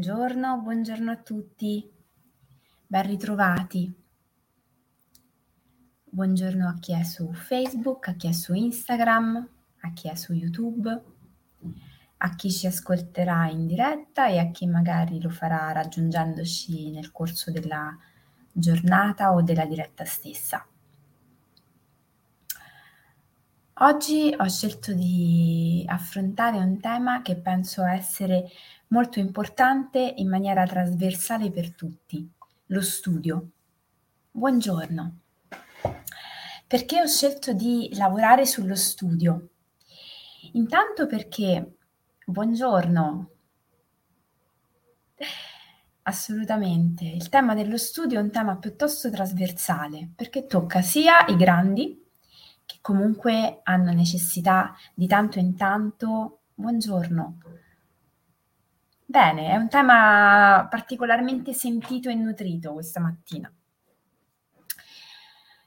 Buongiorno, 0.00 0.62
buongiorno 0.62 1.10
a 1.10 1.16
tutti, 1.16 1.86
ben 2.86 3.06
ritrovati. 3.06 3.94
Buongiorno 6.04 6.66
a 6.66 6.78
chi 6.80 6.94
è 6.94 7.02
su 7.02 7.30
Facebook, 7.34 8.08
a 8.08 8.14
chi 8.14 8.28
è 8.28 8.32
su 8.32 8.54
Instagram, 8.54 9.48
a 9.82 9.92
chi 9.92 10.08
è 10.08 10.14
su 10.14 10.32
YouTube, 10.32 11.02
a 12.16 12.34
chi 12.34 12.50
ci 12.50 12.66
ascolterà 12.66 13.50
in 13.50 13.66
diretta 13.66 14.26
e 14.28 14.38
a 14.38 14.50
chi 14.50 14.66
magari 14.66 15.20
lo 15.20 15.28
farà 15.28 15.70
raggiungendoci 15.72 16.90
nel 16.92 17.12
corso 17.12 17.50
della 17.50 17.94
giornata 18.50 19.34
o 19.34 19.42
della 19.42 19.66
diretta 19.66 20.06
stessa. 20.06 20.66
Oggi 23.82 24.34
ho 24.36 24.46
scelto 24.46 24.92
di 24.92 25.82
affrontare 25.88 26.58
un 26.58 26.78
tema 26.80 27.22
che 27.22 27.36
penso 27.36 27.82
essere 27.82 28.50
molto 28.88 29.20
importante 29.20 30.12
in 30.18 30.28
maniera 30.28 30.66
trasversale 30.66 31.50
per 31.50 31.72
tutti, 31.72 32.30
lo 32.66 32.82
studio. 32.82 33.48
Buongiorno. 34.32 35.20
Perché 36.66 37.00
ho 37.00 37.06
scelto 37.06 37.54
di 37.54 37.88
lavorare 37.94 38.44
sullo 38.44 38.74
studio? 38.74 39.48
Intanto 40.52 41.06
perché, 41.06 41.76
buongiorno, 42.26 43.30
assolutamente, 46.02 47.06
il 47.06 47.30
tema 47.30 47.54
dello 47.54 47.78
studio 47.78 48.18
è 48.18 48.22
un 48.22 48.30
tema 48.30 48.56
piuttosto 48.56 49.10
trasversale 49.10 50.10
perché 50.14 50.44
tocca 50.44 50.82
sia 50.82 51.24
i 51.28 51.36
grandi, 51.36 52.08
che 52.70 52.78
comunque 52.80 53.60
hanno 53.64 53.90
necessità 53.90 54.76
di 54.94 55.08
tanto 55.08 55.40
in 55.40 55.56
tanto, 55.56 56.42
buongiorno, 56.54 57.38
Bene, 59.10 59.48
è 59.48 59.56
un 59.56 59.68
tema 59.68 60.68
particolarmente 60.70 61.52
sentito 61.52 62.08
e 62.08 62.14
nutrito 62.14 62.74
questa 62.74 63.00
mattina. 63.00 63.52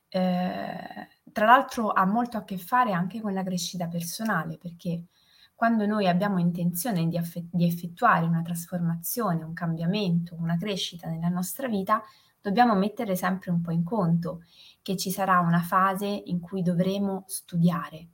Eh, 0.07 1.07
tra 1.29 1.45
l'altro 1.45 1.91
ha 1.91 2.05
molto 2.05 2.37
a 2.37 2.45
che 2.45 2.57
fare 2.57 2.93
anche 2.93 3.19
con 3.19 3.33
la 3.33 3.43
crescita 3.43 3.89
personale, 3.89 4.57
perché 4.57 5.07
quando 5.53 5.85
noi 5.85 6.07
abbiamo 6.07 6.39
intenzione 6.39 7.05
di, 7.09 7.17
aff- 7.17 7.43
di 7.51 7.65
effettuare 7.65 8.25
una 8.25 8.41
trasformazione, 8.41 9.43
un 9.43 9.53
cambiamento, 9.53 10.35
una 10.39 10.55
crescita 10.55 11.09
nella 11.09 11.27
nostra 11.27 11.67
vita, 11.67 12.01
dobbiamo 12.43 12.75
mettere 12.75 13.15
sempre 13.15 13.51
un 13.51 13.61
po' 13.61 13.71
in 13.71 13.85
conto 13.85 14.43
che 14.81 14.97
ci 14.97 15.11
sarà 15.11 15.39
una 15.39 15.61
fase 15.61 16.05
in 16.07 16.41
cui 16.41 16.61
dovremo 16.61 17.23
studiare, 17.25 18.09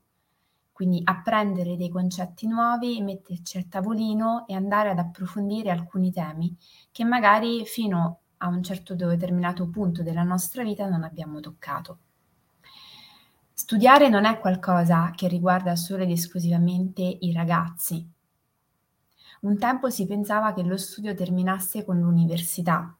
quindi 0.71 1.01
apprendere 1.03 1.75
dei 1.75 1.89
concetti 1.89 2.45
nuovi, 2.45 3.01
metterci 3.01 3.57
a 3.57 3.65
tavolino 3.67 4.45
e 4.45 4.53
andare 4.53 4.91
ad 4.91 4.99
approfondire 4.99 5.71
alcuni 5.71 6.11
temi 6.11 6.55
che 6.91 7.03
magari 7.03 7.65
fino 7.65 8.19
a 8.37 8.47
un 8.49 8.61
certo 8.61 8.93
determinato 8.93 9.67
punto 9.67 10.03
della 10.03 10.23
nostra 10.23 10.61
vita 10.61 10.87
non 10.87 11.03
abbiamo 11.03 11.39
toccato. 11.39 11.97
Studiare 13.51 14.09
non 14.09 14.25
è 14.25 14.39
qualcosa 14.39 15.11
che 15.15 15.27
riguarda 15.27 15.75
solo 15.75 16.03
ed 16.03 16.11
esclusivamente 16.11 17.01
i 17.01 17.33
ragazzi. 17.33 18.07
Un 19.41 19.57
tempo 19.57 19.89
si 19.89 20.05
pensava 20.05 20.53
che 20.53 20.61
lo 20.61 20.77
studio 20.77 21.15
terminasse 21.15 21.83
con 21.83 21.99
l'università. 21.99 22.95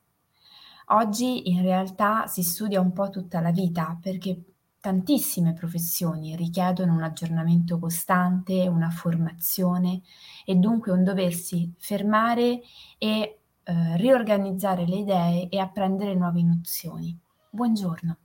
Oggi 0.92 1.50
in 1.50 1.62
realtà 1.62 2.28
si 2.28 2.44
studia 2.44 2.82
un 2.82 2.94
po' 2.94 3.10
tutta 3.10 3.40
la 3.42 3.52
vita 3.52 3.98
perché 4.02 4.44
Tantissime 4.82 5.52
professioni 5.52 6.38
richiedono 6.38 6.94
un 6.94 7.04
aggiornamento 7.04 7.80
costante, 7.80 8.66
una 8.66 8.90
formazione 8.90 10.02
e 10.46 10.56
dunque 10.56 10.94
un 10.94 11.04
doversi 11.04 11.74
fermare 11.78 12.62
e 12.98 13.40
eh, 13.62 13.98
riorganizzare 13.98 14.88
le 14.88 14.96
idee 14.96 15.50
e 15.50 15.60
apprendere 15.60 16.16
nuove 16.16 16.44
nozioni. 16.44 17.14
Buongiorno. 17.50 18.18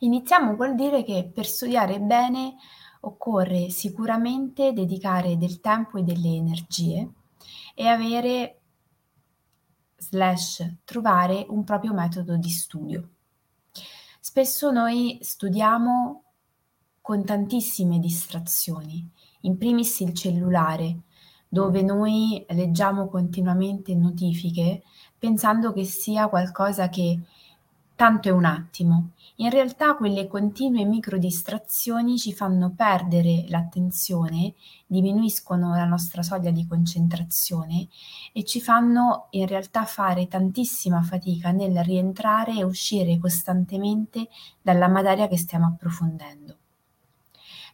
Iniziamo 0.00 0.56
col 0.56 0.74
dire 0.74 1.04
che 1.04 1.30
per 1.32 1.46
studiare 1.46 1.98
bene 1.98 2.56
occorre 3.00 3.70
sicuramente 3.70 4.74
dedicare 4.74 5.38
del 5.38 5.60
tempo 5.60 5.96
e 5.96 6.02
delle 6.02 6.34
energie 6.34 7.08
e 7.74 7.86
avere 7.86 8.61
slash 10.02 10.78
trovare 10.84 11.46
un 11.48 11.62
proprio 11.64 11.92
metodo 11.92 12.36
di 12.36 12.50
studio. 12.50 13.08
Spesso 14.20 14.70
noi 14.70 15.18
studiamo 15.20 16.22
con 17.00 17.24
tantissime 17.24 17.98
distrazioni, 17.98 19.08
in 19.42 19.56
primis 19.58 20.00
il 20.00 20.14
cellulare, 20.14 21.00
dove 21.48 21.82
noi 21.82 22.44
leggiamo 22.48 23.08
continuamente 23.08 23.94
notifiche 23.94 24.82
pensando 25.18 25.72
che 25.72 25.84
sia 25.84 26.28
qualcosa 26.28 26.88
che 26.88 27.20
tanto 27.94 28.28
è 28.28 28.32
un 28.32 28.44
attimo. 28.44 29.10
In 29.42 29.50
realtà 29.50 29.96
quelle 29.96 30.28
continue 30.28 30.84
micro 30.84 31.18
distrazioni 31.18 32.16
ci 32.16 32.32
fanno 32.32 32.72
perdere 32.76 33.44
l'attenzione, 33.48 34.54
diminuiscono 34.86 35.74
la 35.74 35.84
nostra 35.84 36.22
soglia 36.22 36.52
di 36.52 36.64
concentrazione 36.64 37.88
e 38.32 38.44
ci 38.44 38.60
fanno 38.60 39.26
in 39.30 39.48
realtà 39.48 39.84
fare 39.84 40.28
tantissima 40.28 41.02
fatica 41.02 41.50
nel 41.50 41.82
rientrare 41.82 42.52
e 42.52 42.62
uscire 42.62 43.18
costantemente 43.18 44.28
dalla 44.62 44.86
materia 44.86 45.26
che 45.26 45.36
stiamo 45.36 45.66
approfondendo. 45.66 46.56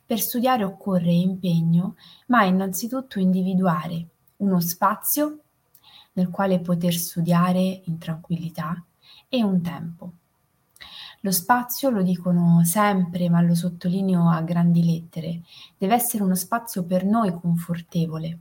Per 0.07 0.21
studiare 0.21 0.65
occorre 0.65 1.13
impegno, 1.13 1.97
ma 2.29 2.45
innanzitutto 2.45 3.19
individuare 3.19 4.07
uno 4.37 4.59
spazio 4.61 5.41
nel 6.13 6.31
quale 6.31 6.61
poter 6.61 6.95
studiare 6.95 7.83
in 7.85 7.99
tranquillità 7.99 8.83
e 9.29 9.43
un 9.45 9.61
tempo. 9.61 10.13
Lo 11.23 11.33
spazio, 11.33 11.91
lo 11.91 12.03
dicono 12.03 12.63
sempre, 12.65 13.29
ma 13.29 13.41
lo 13.41 13.55
sottolineo 13.55 14.29
a 14.29 14.41
grandi 14.43 14.85
lettere, 14.85 15.43
deve 15.77 15.95
essere 15.95 16.23
uno 16.23 16.37
spazio 16.37 16.85
per 16.85 17.05
noi 17.05 17.33
confortevole, 17.33 18.39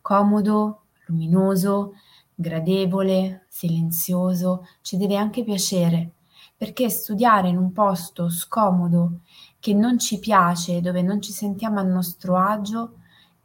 comodo, 0.00 0.82
luminoso, 1.06 1.94
gradevole, 2.32 3.46
silenzioso, 3.48 4.66
ci 4.82 4.96
deve 4.96 5.16
anche 5.16 5.42
piacere, 5.42 6.12
perché 6.56 6.88
studiare 6.90 7.48
in 7.48 7.56
un 7.56 7.72
posto 7.72 8.28
scomodo 8.28 9.22
che 9.58 9.74
non 9.74 9.98
ci 9.98 10.20
piace, 10.20 10.80
dove 10.80 11.02
non 11.02 11.20
ci 11.20 11.32
sentiamo 11.32 11.80
a 11.80 11.82
nostro 11.82 12.36
agio, 12.36 12.98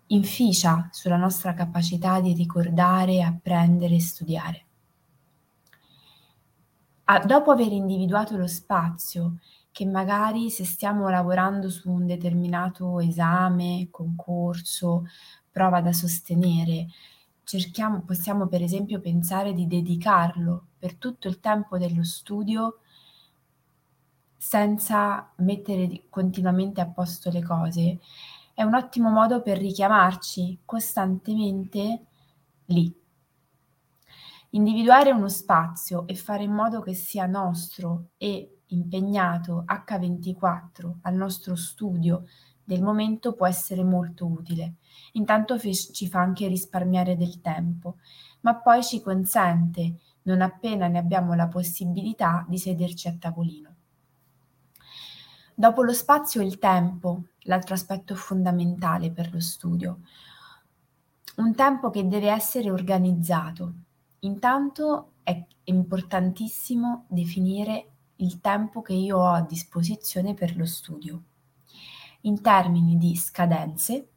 inficia 0.07 0.87
sulla 0.91 1.17
nostra 1.17 1.55
capacità 1.55 2.19
di 2.19 2.33
ricordare, 2.33 3.23
apprendere 3.23 3.95
e 3.95 4.01
studiare 4.01 4.65
a, 7.11 7.19
dopo 7.19 7.51
aver 7.51 7.71
individuato 7.73 8.37
lo 8.37 8.47
spazio, 8.47 9.39
che 9.71 9.85
magari 9.85 10.49
se 10.49 10.65
stiamo 10.65 11.09
lavorando 11.09 11.69
su 11.69 11.89
un 11.91 12.05
determinato 12.05 12.99
esame, 12.99 13.87
concorso, 13.91 15.05
prova 15.51 15.81
da 15.81 15.91
sostenere, 15.91 16.87
cerchiamo, 17.43 18.01
possiamo 18.01 18.47
per 18.47 18.61
esempio 18.61 18.99
pensare 19.01 19.53
di 19.53 19.67
dedicarlo 19.67 20.67
per 20.77 20.95
tutto 20.95 21.27
il 21.27 21.39
tempo 21.39 21.77
dello 21.77 22.03
studio 22.03 22.79
senza 24.37 25.31
mettere 25.37 26.05
continuamente 26.09 26.81
a 26.81 26.87
posto 26.87 27.29
le 27.29 27.43
cose, 27.43 27.99
è 28.53 28.63
un 28.63 28.73
ottimo 28.73 29.09
modo 29.09 29.41
per 29.41 29.57
richiamarci 29.57 30.59
costantemente 30.65 32.05
lì. 32.65 33.00
Individuare 34.53 35.11
uno 35.11 35.29
spazio 35.29 36.05
e 36.07 36.15
fare 36.15 36.43
in 36.43 36.51
modo 36.51 36.81
che 36.81 36.93
sia 36.93 37.25
nostro 37.25 38.09
e 38.17 38.63
impegnato 38.67 39.63
H24 39.65 40.97
al 41.03 41.15
nostro 41.15 41.55
studio 41.55 42.25
del 42.61 42.81
momento 42.81 43.33
può 43.33 43.47
essere 43.47 43.81
molto 43.83 44.27
utile. 44.27 44.75
Intanto 45.13 45.57
ci 45.57 46.07
fa 46.09 46.19
anche 46.19 46.47
risparmiare 46.47 47.15
del 47.15 47.39
tempo, 47.39 47.97
ma 48.41 48.55
poi 48.55 48.83
ci 48.83 49.01
consente, 49.01 49.99
non 50.23 50.41
appena 50.41 50.87
ne 50.87 50.97
abbiamo 50.97 51.33
la 51.33 51.47
possibilità, 51.47 52.45
di 52.45 52.57
sederci 52.57 53.07
a 53.07 53.15
tavolino. 53.17 53.75
Dopo 55.55 55.81
lo 55.81 55.93
spazio 55.93 56.41
il 56.41 56.59
tempo, 56.59 57.23
l'altro 57.43 57.73
aspetto 57.73 58.15
fondamentale 58.15 59.11
per 59.11 59.31
lo 59.31 59.39
studio. 59.39 59.99
Un 61.37 61.55
tempo 61.55 61.89
che 61.89 62.05
deve 62.05 62.29
essere 62.29 62.69
organizzato, 62.69 63.73
Intanto 64.23 65.13
è 65.23 65.43
importantissimo 65.63 67.05
definire 67.07 67.87
il 68.17 68.39
tempo 68.39 68.83
che 68.83 68.93
io 68.93 69.17
ho 69.17 69.31
a 69.31 69.41
disposizione 69.41 70.35
per 70.35 70.55
lo 70.55 70.65
studio, 70.65 71.23
in 72.21 72.39
termini 72.39 72.97
di 72.99 73.15
scadenze 73.15 74.09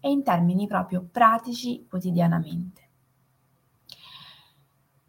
e 0.00 0.10
in 0.10 0.22
termini 0.22 0.66
proprio 0.66 1.02
pratici 1.10 1.86
quotidianamente. 1.88 2.88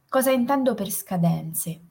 Cosa 0.08 0.32
intendo 0.32 0.74
per 0.74 0.90
scadenze? 0.90 1.82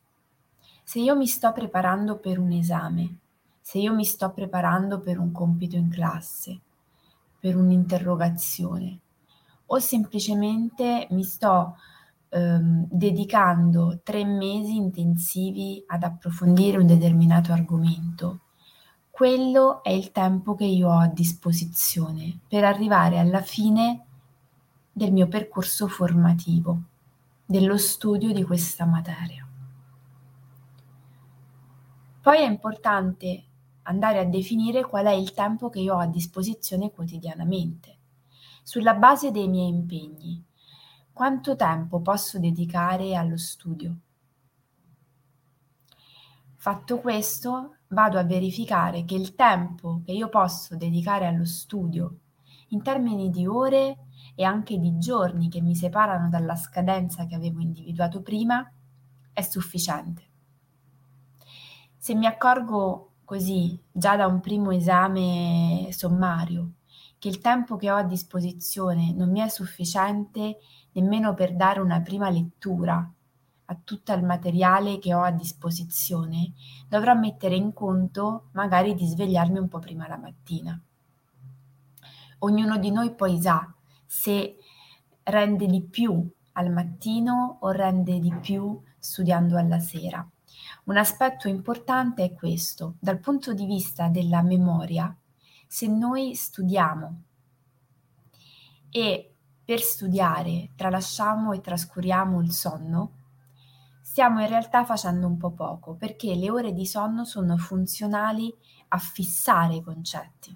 Se 0.82 1.00
io 1.00 1.14
mi 1.14 1.26
sto 1.26 1.52
preparando 1.52 2.16
per 2.16 2.38
un 2.38 2.52
esame, 2.52 3.16
se 3.60 3.78
io 3.78 3.94
mi 3.94 4.06
sto 4.06 4.30
preparando 4.32 5.00
per 5.00 5.18
un 5.18 5.32
compito 5.32 5.76
in 5.76 5.90
classe, 5.90 6.60
per 7.38 7.56
un'interrogazione, 7.56 9.00
o 9.72 9.78
semplicemente 9.78 11.06
mi 11.10 11.22
sto 11.22 11.76
ehm, 12.28 12.86
dedicando 12.90 14.00
tre 14.02 14.24
mesi 14.24 14.76
intensivi 14.76 15.82
ad 15.86 16.02
approfondire 16.02 16.78
un 16.78 16.86
determinato 16.86 17.52
argomento. 17.52 18.40
Quello 19.10 19.82
è 19.82 19.90
il 19.90 20.12
tempo 20.12 20.54
che 20.54 20.64
io 20.64 20.88
ho 20.88 20.98
a 20.98 21.06
disposizione 21.06 22.40
per 22.48 22.64
arrivare 22.64 23.18
alla 23.18 23.42
fine 23.42 24.06
del 24.92 25.12
mio 25.12 25.28
percorso 25.28 25.86
formativo, 25.86 26.82
dello 27.44 27.76
studio 27.76 28.32
di 28.32 28.42
questa 28.42 28.86
materia. 28.86 29.46
Poi 32.22 32.38
è 32.38 32.46
importante 32.46 33.44
andare 33.82 34.18
a 34.18 34.24
definire 34.24 34.82
qual 34.84 35.06
è 35.06 35.12
il 35.12 35.32
tempo 35.32 35.68
che 35.68 35.80
io 35.80 35.94
ho 35.94 35.98
a 35.98 36.06
disposizione 36.06 36.90
quotidianamente, 36.90 37.98
sulla 38.70 38.94
base 38.94 39.32
dei 39.32 39.48
miei 39.48 39.66
impegni. 39.66 40.40
Quanto 41.12 41.56
tempo 41.56 42.00
posso 42.00 42.38
dedicare 42.38 43.16
allo 43.16 43.36
studio? 43.36 43.96
Fatto 46.54 47.00
questo, 47.00 47.78
vado 47.88 48.16
a 48.16 48.22
verificare 48.22 49.04
che 49.04 49.16
il 49.16 49.34
tempo 49.34 50.02
che 50.04 50.12
io 50.12 50.28
posso 50.28 50.76
dedicare 50.76 51.26
allo 51.26 51.44
studio 51.46 52.18
in 52.68 52.80
termini 52.80 53.28
di 53.28 53.44
ore 53.44 54.04
e 54.36 54.44
anche 54.44 54.78
di 54.78 54.98
giorni 54.98 55.48
che 55.48 55.60
mi 55.60 55.74
separano 55.74 56.28
dalla 56.28 56.54
scadenza 56.54 57.26
che 57.26 57.34
avevo 57.34 57.60
individuato 57.60 58.22
prima 58.22 58.72
è 59.32 59.42
sufficiente. 59.42 60.22
Se 61.96 62.14
mi 62.14 62.26
accorgo 62.26 63.14
così, 63.24 63.76
già 63.90 64.14
da 64.14 64.28
un 64.28 64.38
primo 64.38 64.70
esame 64.70 65.88
sommario, 65.90 66.74
che 67.20 67.28
il 67.28 67.40
tempo 67.40 67.76
che 67.76 67.90
ho 67.90 67.96
a 67.96 68.02
disposizione 68.02 69.12
non 69.12 69.30
mi 69.30 69.40
è 69.40 69.48
sufficiente 69.48 70.56
nemmeno 70.92 71.34
per 71.34 71.54
dare 71.54 71.78
una 71.78 72.00
prima 72.00 72.30
lettura 72.30 73.08
a 73.66 73.78
tutto 73.84 74.12
il 74.14 74.24
materiale 74.24 74.98
che 74.98 75.14
ho 75.14 75.20
a 75.20 75.30
disposizione, 75.30 76.54
dovrò 76.88 77.14
mettere 77.14 77.54
in 77.54 77.74
conto 77.74 78.48
magari 78.52 78.94
di 78.94 79.06
svegliarmi 79.06 79.58
un 79.58 79.68
po' 79.68 79.78
prima 79.78 80.08
la 80.08 80.16
mattina. 80.16 80.80
Ognuno 82.38 82.78
di 82.78 82.90
noi 82.90 83.14
poi 83.14 83.38
sa 83.38 83.70
se 84.06 84.56
rende 85.24 85.66
di 85.66 85.82
più 85.82 86.26
al 86.52 86.72
mattino 86.72 87.58
o 87.60 87.70
rende 87.70 88.18
di 88.18 88.34
più 88.40 88.80
studiando 88.98 89.58
alla 89.58 89.78
sera. 89.78 90.26
Un 90.84 90.96
aspetto 90.96 91.48
importante 91.48 92.24
è 92.24 92.32
questo, 92.32 92.94
dal 92.98 93.20
punto 93.20 93.52
di 93.52 93.66
vista 93.66 94.08
della 94.08 94.42
memoria, 94.42 95.14
se 95.72 95.86
noi 95.86 96.34
studiamo 96.34 97.22
e 98.90 99.34
per 99.64 99.78
studiare 99.78 100.70
tralasciamo 100.74 101.52
e 101.52 101.60
trascuriamo 101.60 102.40
il 102.40 102.50
sonno, 102.50 103.12
stiamo 104.00 104.40
in 104.40 104.48
realtà 104.48 104.84
facendo 104.84 105.28
un 105.28 105.36
po' 105.36 105.52
poco, 105.52 105.94
perché 105.94 106.34
le 106.34 106.50
ore 106.50 106.72
di 106.72 106.84
sonno 106.84 107.24
sono 107.24 107.56
funzionali 107.56 108.52
a 108.88 108.98
fissare 108.98 109.76
i 109.76 109.82
concetti, 109.82 110.54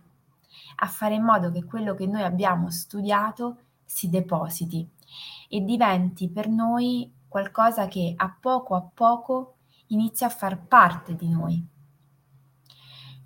a 0.78 0.86
fare 0.88 1.14
in 1.14 1.22
modo 1.22 1.52
che 1.52 1.62
quello 1.62 1.94
che 1.94 2.08
noi 2.08 2.22
abbiamo 2.22 2.68
studiato 2.72 3.58
si 3.84 4.10
depositi 4.10 4.84
e 5.48 5.60
diventi 5.60 6.28
per 6.28 6.48
noi 6.48 7.08
qualcosa 7.28 7.86
che 7.86 8.14
a 8.16 8.36
poco 8.40 8.74
a 8.74 8.82
poco 8.82 9.58
inizia 9.88 10.26
a 10.26 10.30
far 10.30 10.58
parte 10.66 11.14
di 11.14 11.28
noi. 11.28 11.64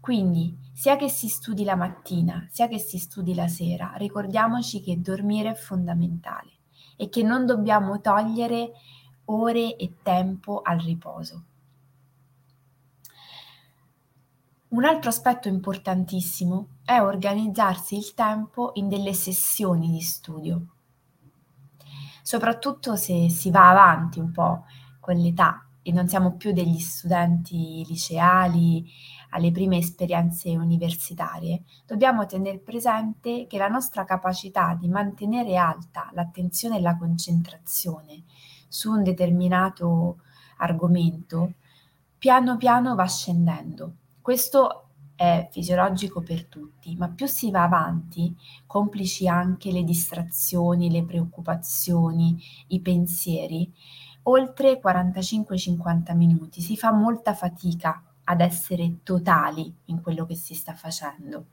Quindi, 0.00 0.66
sia 0.78 0.94
che 0.94 1.08
si 1.08 1.26
studi 1.26 1.64
la 1.64 1.74
mattina, 1.74 2.46
sia 2.52 2.68
che 2.68 2.78
si 2.78 2.98
studi 2.98 3.34
la 3.34 3.48
sera, 3.48 3.94
ricordiamoci 3.96 4.80
che 4.80 5.00
dormire 5.00 5.50
è 5.50 5.54
fondamentale 5.56 6.52
e 6.94 7.08
che 7.08 7.24
non 7.24 7.46
dobbiamo 7.46 8.00
togliere 8.00 8.70
ore 9.24 9.74
e 9.74 9.94
tempo 10.04 10.62
al 10.62 10.78
riposo. 10.78 11.42
Un 14.68 14.84
altro 14.84 15.10
aspetto 15.10 15.48
importantissimo 15.48 16.68
è 16.84 17.00
organizzarsi 17.00 17.96
il 17.96 18.14
tempo 18.14 18.70
in 18.74 18.88
delle 18.88 19.14
sessioni 19.14 19.90
di 19.90 20.00
studio, 20.00 20.64
soprattutto 22.22 22.94
se 22.94 23.28
si 23.30 23.50
va 23.50 23.70
avanti 23.70 24.20
un 24.20 24.30
po' 24.30 24.64
con 25.00 25.16
l'età 25.16 25.67
e 25.88 25.92
non 25.92 26.06
siamo 26.06 26.34
più 26.34 26.52
degli 26.52 26.78
studenti 26.80 27.82
liceali 27.88 28.86
alle 29.30 29.50
prime 29.50 29.78
esperienze 29.78 30.54
universitarie, 30.54 31.62
dobbiamo 31.86 32.26
tenere 32.26 32.58
presente 32.58 33.46
che 33.46 33.56
la 33.56 33.68
nostra 33.68 34.04
capacità 34.04 34.76
di 34.78 34.86
mantenere 34.86 35.56
alta 35.56 36.10
l'attenzione 36.12 36.76
e 36.76 36.82
la 36.82 36.94
concentrazione 36.98 38.24
su 38.68 38.90
un 38.90 39.02
determinato 39.02 40.18
argomento 40.58 41.54
piano 42.18 42.58
piano 42.58 42.94
va 42.94 43.06
scendendo. 43.06 43.94
Questo 44.20 44.88
è 45.16 45.48
fisiologico 45.50 46.20
per 46.20 46.44
tutti, 46.44 46.96
ma 46.96 47.08
più 47.08 47.24
si 47.24 47.50
va 47.50 47.62
avanti, 47.62 48.36
complici 48.66 49.26
anche 49.26 49.72
le 49.72 49.84
distrazioni, 49.84 50.90
le 50.90 51.04
preoccupazioni, 51.04 52.38
i 52.68 52.80
pensieri, 52.80 53.72
oltre 54.28 54.80
45-50 54.82 56.14
minuti, 56.14 56.60
si 56.60 56.76
fa 56.76 56.92
molta 56.92 57.34
fatica 57.34 58.02
ad 58.24 58.40
essere 58.40 58.98
totali 59.02 59.74
in 59.86 60.02
quello 60.02 60.26
che 60.26 60.34
si 60.34 60.54
sta 60.54 60.74
facendo. 60.74 61.46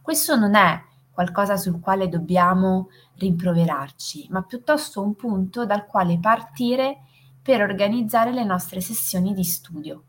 Questo 0.00 0.36
non 0.36 0.54
è 0.54 0.82
qualcosa 1.10 1.56
sul 1.56 1.78
quale 1.78 2.08
dobbiamo 2.08 2.88
rimproverarci, 3.16 4.28
ma 4.30 4.42
piuttosto 4.42 5.02
un 5.02 5.14
punto 5.14 5.66
dal 5.66 5.86
quale 5.86 6.18
partire 6.18 7.02
per 7.42 7.60
organizzare 7.60 8.32
le 8.32 8.44
nostre 8.44 8.80
sessioni 8.80 9.34
di 9.34 9.44
studio. 9.44 10.04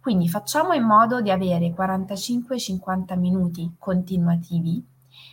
Quindi 0.00 0.28
facciamo 0.28 0.74
in 0.74 0.84
modo 0.84 1.20
di 1.20 1.30
avere 1.30 1.74
45-50 1.74 3.18
minuti 3.18 3.74
continuativi 3.78 4.84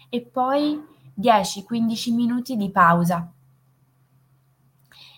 e 0.10 0.22
poi 0.22 0.82
10-15 1.20 2.14
minuti 2.14 2.58
di 2.58 2.72
pausa 2.72 3.32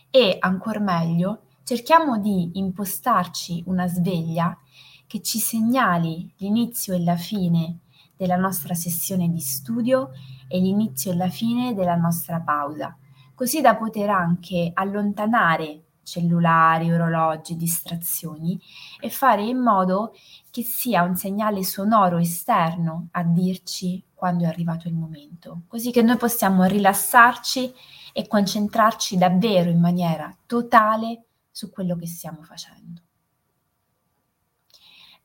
e, 0.09 0.37
ancor 0.39 0.79
meglio, 0.79 1.43
cerchiamo 1.63 2.17
di 2.17 2.51
impostarci 2.53 3.63
una 3.67 3.87
sveglia 3.87 4.57
che 5.05 5.21
ci 5.21 5.39
segnali 5.39 6.33
l'inizio 6.37 6.93
e 6.93 7.03
la 7.03 7.15
fine 7.15 7.79
della 8.15 8.35
nostra 8.35 8.73
sessione 8.73 9.29
di 9.29 9.39
studio 9.39 10.11
e 10.47 10.59
l'inizio 10.59 11.11
e 11.11 11.15
la 11.15 11.29
fine 11.29 11.73
della 11.73 11.95
nostra 11.95 12.39
pausa, 12.39 12.97
così 13.35 13.61
da 13.61 13.75
poter 13.75 14.09
anche 14.09 14.71
allontanare 14.73 15.83
cellulari, 16.07 16.91
orologi, 16.91 17.57
distrazioni 17.57 18.59
e 18.99 19.09
fare 19.09 19.43
in 19.43 19.57
modo 19.57 20.13
che 20.49 20.63
sia 20.63 21.03
un 21.03 21.17
segnale 21.17 21.63
sonoro 21.63 22.17
esterno 22.17 23.09
a 23.11 23.23
dirci 23.23 24.01
quando 24.13 24.45
è 24.45 24.47
arrivato 24.47 24.87
il 24.87 24.95
momento, 24.95 25.63
così 25.67 25.91
che 25.91 26.01
noi 26.01 26.15
possiamo 26.15 26.63
rilassarci 26.63 27.73
e 28.17 28.25
concentrarci 28.25 29.15
davvero 29.15 29.69
in 29.69 29.79
maniera 29.79 30.35
totale 30.47 31.25
su 31.51 31.69
quello 31.69 31.95
che 31.95 32.07
stiamo 32.07 32.41
facendo. 32.41 33.03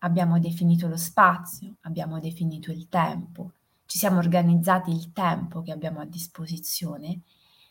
Abbiamo 0.01 0.39
definito 0.39 0.89
lo 0.89 0.99
spazio, 0.99 1.77
abbiamo 1.83 2.21
definito 2.21 2.71
il 2.71 2.91
tempo, 2.91 3.53
ci 3.87 3.97
siamo 3.97 4.19
organizzati 4.19 4.91
il 4.91 5.11
tempo 5.15 5.63
che 5.63 5.73
abbiamo 5.73 6.01
a 6.01 6.05
disposizione. 6.05 7.23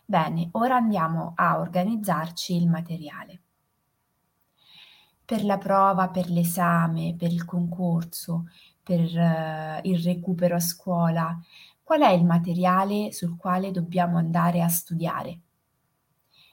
Bene, 0.04 0.50
ora 0.54 0.78
andiamo 0.78 1.34
a 1.36 1.60
organizzarci 1.60 2.56
il 2.56 2.68
materiale. 2.68 3.42
Per 5.24 5.44
la 5.44 5.60
prova, 5.60 6.10
per 6.10 6.32
l'esame, 6.32 7.14
per 7.16 7.32
il 7.32 7.46
concorso, 7.46 8.48
per 8.82 9.02
uh, 9.02 9.88
il 9.88 10.02
recupero 10.02 10.56
a 10.56 10.60
scuola, 10.60 11.40
qual 11.92 12.04
è 12.04 12.12
il 12.12 12.24
materiale 12.24 13.12
sul 13.12 13.36
quale 13.36 13.70
dobbiamo 13.70 14.18
andare 14.18 14.62
a 14.62 14.70
studiare. 14.70 15.42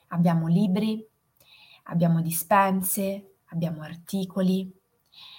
Abbiamo 0.09 0.49
libri, 0.49 1.07
abbiamo 1.85 2.21
dispense, 2.23 3.37
abbiamo 3.51 3.83
articoli. 3.83 4.69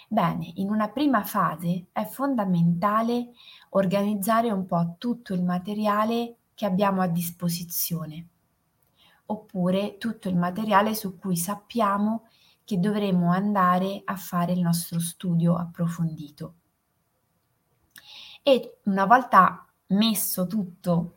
Bene, 0.07 0.53
in 0.55 0.69
una 0.69 0.87
prima 0.87 1.25
fase 1.25 1.87
è 1.91 2.05
fondamentale 2.05 3.31
organizzare 3.71 4.49
un 4.51 4.65
po' 4.65 4.95
tutto 4.97 5.33
il 5.33 5.43
materiale 5.43 6.37
che 6.53 6.65
abbiamo 6.65 7.01
a 7.01 7.07
disposizione, 7.07 8.27
oppure 9.25 9.97
tutto 9.97 10.29
il 10.29 10.37
materiale 10.37 10.95
su 10.95 11.17
cui 11.17 11.35
sappiamo 11.35 12.29
che 12.63 12.79
dovremo 12.79 13.31
andare 13.31 14.01
a 14.05 14.15
fare 14.15 14.53
il 14.53 14.61
nostro 14.61 15.01
studio 15.01 15.57
approfondito. 15.57 16.53
E 18.41 18.79
una 18.85 19.05
volta 19.05 19.65
messo 19.89 20.47
tutto 20.47 21.13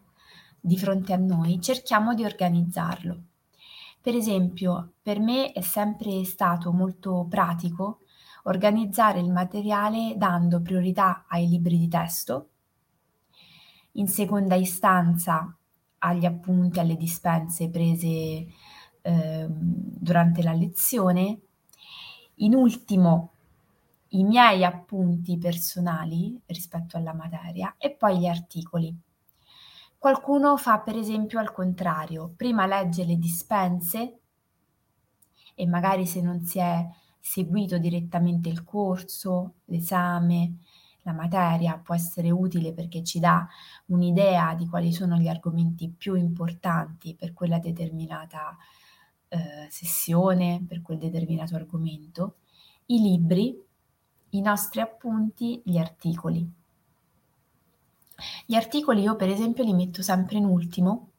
di 0.60 0.78
fronte 0.78 1.12
a 1.12 1.16
noi, 1.16 1.60
cerchiamo 1.60 2.14
di 2.14 2.24
organizzarlo. 2.24 3.22
Per 4.00 4.14
esempio, 4.14 4.94
per 5.02 5.20
me 5.20 5.52
è 5.52 5.60
sempre 5.60 6.24
stato 6.24 6.72
molto 6.72 7.26
pratico 7.28 8.00
organizzare 8.44 9.20
il 9.20 9.30
materiale 9.30 10.14
dando 10.16 10.60
priorità 10.60 11.26
ai 11.28 11.48
libri 11.48 11.78
di 11.78 11.88
testo, 11.88 12.48
in 13.92 14.08
seconda 14.08 14.54
istanza 14.54 15.56
agli 15.98 16.24
appunti, 16.24 16.80
alle 16.80 16.96
dispense 16.96 17.68
prese 17.68 18.46
eh, 19.02 19.46
durante 19.48 20.42
la 20.42 20.52
lezione. 20.52 21.38
In 22.36 22.54
ultimo, 22.54 23.32
i 24.14 24.24
miei 24.24 24.64
appunti 24.64 25.38
personali 25.38 26.40
rispetto 26.46 26.96
alla 26.96 27.14
materia 27.14 27.76
e 27.78 27.90
poi 27.94 28.18
gli 28.18 28.26
articoli. 28.26 28.94
Qualcuno 29.98 30.56
fa 30.56 30.80
per 30.80 30.96
esempio 30.96 31.38
al 31.38 31.52
contrario, 31.52 32.32
prima 32.36 32.66
legge 32.66 33.04
le 33.04 33.16
dispense 33.16 34.18
e 35.54 35.66
magari 35.66 36.06
se 36.06 36.20
non 36.20 36.44
si 36.44 36.58
è 36.58 36.86
seguito 37.20 37.78
direttamente 37.78 38.48
il 38.48 38.64
corso, 38.64 39.54
l'esame, 39.66 40.56
la 41.02 41.12
materia 41.12 41.78
può 41.78 41.94
essere 41.94 42.30
utile 42.30 42.72
perché 42.72 43.02
ci 43.02 43.18
dà 43.18 43.46
un'idea 43.86 44.54
di 44.54 44.68
quali 44.68 44.92
sono 44.92 45.16
gli 45.16 45.28
argomenti 45.28 45.88
più 45.88 46.14
importanti 46.14 47.14
per 47.14 47.32
quella 47.32 47.58
determinata 47.58 48.56
eh, 49.28 49.66
sessione, 49.70 50.64
per 50.66 50.82
quel 50.82 50.98
determinato 50.98 51.54
argomento, 51.56 52.36
i 52.86 53.00
libri, 53.00 53.56
i 54.34 54.40
nostri 54.40 54.80
appunti, 54.80 55.60
gli 55.64 55.76
articoli. 55.76 56.50
Gli 58.46 58.54
articoli 58.54 59.02
io 59.02 59.16
per 59.16 59.28
esempio 59.28 59.64
li 59.64 59.74
metto 59.74 60.02
sempre 60.02 60.36
in 60.36 60.44
ultimo 60.44 61.10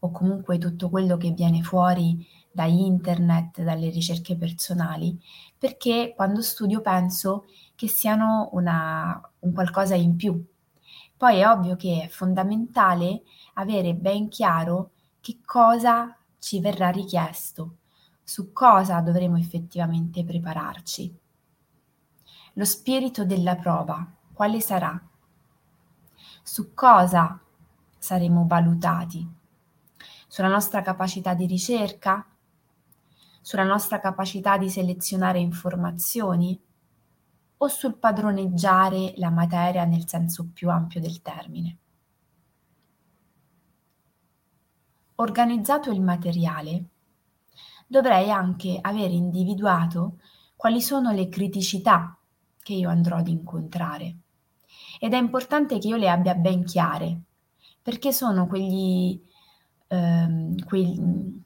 o 0.00 0.10
comunque 0.10 0.58
tutto 0.58 0.88
quello 0.88 1.16
che 1.16 1.30
viene 1.30 1.62
fuori 1.62 2.26
da 2.52 2.64
internet, 2.64 3.62
dalle 3.62 3.90
ricerche 3.90 4.36
personali, 4.36 5.18
perché 5.56 6.12
quando 6.16 6.42
studio 6.42 6.80
penso 6.80 7.44
che 7.74 7.88
siano 7.88 8.48
una, 8.52 9.20
un 9.40 9.52
qualcosa 9.52 9.94
in 9.94 10.16
più. 10.16 10.42
Poi 11.16 11.38
è 11.38 11.48
ovvio 11.48 11.76
che 11.76 12.02
è 12.04 12.08
fondamentale 12.08 13.22
avere 13.54 13.94
ben 13.94 14.28
chiaro 14.28 14.90
che 15.20 15.38
cosa 15.44 16.16
ci 16.38 16.60
verrà 16.60 16.88
richiesto, 16.88 17.76
su 18.24 18.52
cosa 18.52 19.00
dovremo 19.00 19.36
effettivamente 19.36 20.24
prepararci. 20.24 21.19
Lo 22.60 22.66
spirito 22.66 23.24
della 23.24 23.56
prova, 23.56 24.06
quale 24.34 24.60
sarà? 24.60 25.00
Su 26.42 26.74
cosa 26.74 27.40
saremo 27.96 28.44
valutati? 28.46 29.26
Sulla 30.28 30.48
nostra 30.48 30.82
capacità 30.82 31.32
di 31.32 31.46
ricerca? 31.46 32.22
Sulla 33.40 33.64
nostra 33.64 33.98
capacità 33.98 34.58
di 34.58 34.68
selezionare 34.68 35.38
informazioni? 35.38 36.60
o 37.62 37.68
sul 37.68 37.96
padroneggiare 37.96 39.14
la 39.16 39.30
materia 39.30 39.84
nel 39.84 40.06
senso 40.06 40.50
più 40.52 40.68
ampio 40.68 41.00
del 41.00 41.22
termine. 41.22 41.78
Organizzato 45.14 45.90
il 45.90 46.00
materiale, 46.02 46.84
dovrei 47.86 48.30
anche 48.30 48.78
aver 48.80 49.10
individuato 49.10 50.18
quali 50.56 50.82
sono 50.82 51.10
le 51.10 51.28
criticità 51.30 52.14
che 52.70 52.76
io 52.76 52.88
andrò 52.88 53.16
ad 53.16 53.26
incontrare 53.26 54.16
ed 55.00 55.12
è 55.12 55.16
importante 55.16 55.78
che 55.78 55.88
io 55.88 55.96
le 55.96 56.08
abbia 56.08 56.34
ben 56.34 56.64
chiare 56.64 57.22
perché 57.82 58.12
sono 58.12 58.46
quegli, 58.46 59.20
ehm, 59.88 60.64
quegli, 60.64 61.42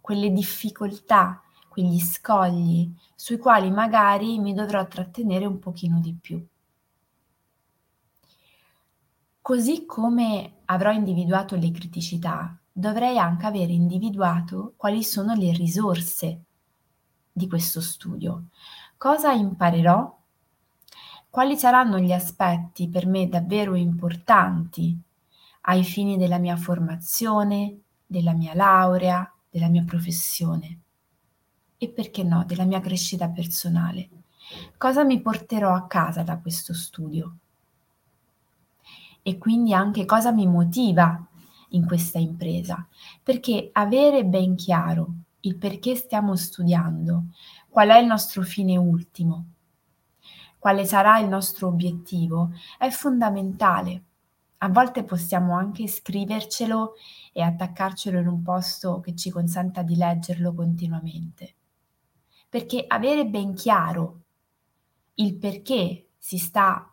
quelle 0.00 0.32
difficoltà 0.32 1.40
quegli 1.68 2.00
scogli 2.00 2.92
sui 3.14 3.38
quali 3.38 3.70
magari 3.70 4.40
mi 4.40 4.52
dovrò 4.52 4.86
trattenere 4.88 5.46
un 5.46 5.60
pochino 5.60 6.00
di 6.00 6.14
più. 6.20 6.44
Così 9.40 9.86
come 9.86 10.62
avrò 10.64 10.90
individuato 10.90 11.54
le 11.54 11.70
criticità, 11.70 12.58
dovrei 12.72 13.18
anche 13.18 13.46
aver 13.46 13.70
individuato 13.70 14.74
quali 14.76 15.04
sono 15.04 15.34
le 15.34 15.52
risorse 15.52 16.44
di 17.30 17.48
questo 17.48 17.80
studio. 17.80 18.48
Cosa 18.96 19.32
imparerò? 19.32 20.19
Quali 21.30 21.56
saranno 21.56 21.98
gli 21.98 22.12
aspetti 22.12 22.88
per 22.88 23.06
me 23.06 23.28
davvero 23.28 23.74
importanti 23.74 24.98
ai 25.62 25.84
fini 25.84 26.16
della 26.16 26.38
mia 26.38 26.56
formazione, 26.56 27.78
della 28.04 28.32
mia 28.32 28.54
laurea, 28.54 29.32
della 29.48 29.68
mia 29.68 29.84
professione? 29.84 30.80
e 31.82 31.88
perché 31.88 32.22
no, 32.22 32.44
della 32.44 32.64
mia 32.64 32.78
crescita 32.78 33.30
personale. 33.30 34.10
Cosa 34.76 35.02
mi 35.02 35.18
porterò 35.22 35.72
a 35.72 35.86
casa 35.86 36.22
da 36.22 36.36
questo 36.36 36.74
studio? 36.74 37.36
E 39.22 39.38
quindi 39.38 39.72
anche 39.72 40.04
cosa 40.04 40.30
mi 40.30 40.46
motiva 40.46 41.26
in 41.70 41.86
questa 41.86 42.18
impresa? 42.18 42.86
Perché 43.22 43.70
avere 43.72 44.26
ben 44.26 44.56
chiaro 44.56 45.08
il 45.40 45.56
perché 45.56 45.94
stiamo 45.94 46.36
studiando, 46.36 47.28
qual 47.70 47.88
è 47.88 47.98
il 47.98 48.06
nostro 48.06 48.42
fine 48.42 48.76
ultimo, 48.76 49.44
quale 50.60 50.84
sarà 50.84 51.18
il 51.18 51.26
nostro 51.26 51.66
obiettivo, 51.66 52.52
è 52.78 52.88
fondamentale. 52.90 54.04
A 54.58 54.68
volte 54.68 55.02
possiamo 55.02 55.56
anche 55.56 55.88
scrivercelo 55.88 56.92
e 57.32 57.42
attaccarcelo 57.42 58.20
in 58.20 58.28
un 58.28 58.42
posto 58.42 59.00
che 59.00 59.16
ci 59.16 59.30
consenta 59.30 59.82
di 59.82 59.96
leggerlo 59.96 60.54
continuamente 60.54 61.54
perché 62.50 62.84
avere 62.86 63.26
ben 63.26 63.54
chiaro 63.54 64.22
il 65.14 65.36
perché 65.36 66.08
si 66.18 66.36
sta 66.36 66.92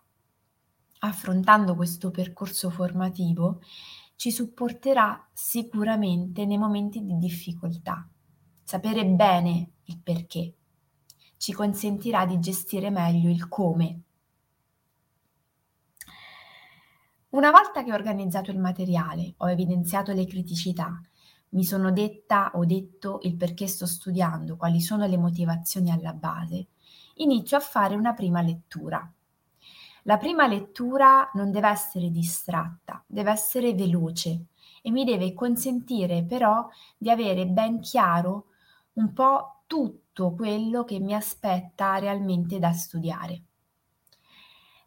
affrontando 0.99 1.75
questo 1.75 2.11
percorso 2.11 2.69
formativo 2.69 3.61
ci 4.15 4.31
supporterà 4.31 5.27
sicuramente 5.33 6.45
nei 6.45 6.59
momenti 6.59 7.03
di 7.03 7.17
difficoltà. 7.17 8.07
Sapere 8.63 9.05
bene 9.05 9.71
il 9.85 9.99
perché 9.99 10.56
ci 11.37 11.53
consentirà 11.53 12.25
di 12.25 12.39
gestire 12.39 12.89
meglio 12.89 13.29
il 13.29 13.47
come. 13.47 14.01
Una 17.29 17.51
volta 17.51 17.83
che 17.83 17.91
ho 17.91 17.95
organizzato 17.95 18.51
il 18.51 18.59
materiale, 18.59 19.35
ho 19.37 19.49
evidenziato 19.49 20.11
le 20.13 20.25
criticità, 20.25 20.99
mi 21.49 21.63
sono 21.63 21.91
detta 21.91 22.51
o 22.55 22.65
detto 22.65 23.19
il 23.23 23.35
perché 23.35 23.67
sto 23.67 23.85
studiando, 23.85 24.57
quali 24.57 24.81
sono 24.81 25.05
le 25.05 25.17
motivazioni 25.17 25.91
alla 25.91 26.13
base, 26.13 26.67
inizio 27.15 27.57
a 27.57 27.61
fare 27.61 27.95
una 27.95 28.13
prima 28.13 28.41
lettura. 28.41 29.09
La 30.03 30.17
prima 30.17 30.47
lettura 30.47 31.29
non 31.33 31.51
deve 31.51 31.67
essere 31.67 32.09
distratta, 32.09 33.03
deve 33.05 33.31
essere 33.31 33.73
veloce 33.73 34.45
e 34.81 34.89
mi 34.89 35.03
deve 35.03 35.33
consentire 35.33 36.23
però 36.23 36.67
di 36.97 37.09
avere 37.09 37.45
ben 37.45 37.81
chiaro 37.81 38.47
un 38.93 39.11
po' 39.13 39.63
tutto 39.67 40.06
quello 40.33 40.83
che 40.83 40.99
mi 40.99 41.13
aspetta 41.13 41.97
realmente 41.97 42.59
da 42.59 42.71
studiare. 42.71 43.41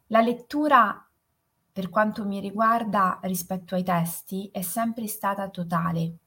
La 0.07 0.21
lettura, 0.21 1.07
per 1.71 1.89
quanto 1.89 2.25
mi 2.25 2.39
riguarda 2.39 3.19
rispetto 3.23 3.75
ai 3.75 3.83
testi, 3.83 4.49
è 4.51 4.61
sempre 4.61 5.07
stata 5.07 5.49
totale, 5.49 6.17